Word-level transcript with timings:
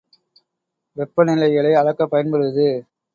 வெப்ப 0.97 1.23
நிலைகளை 1.23 1.73
அளக்கப் 1.73 2.11
பயன்படுவது. 2.11 2.67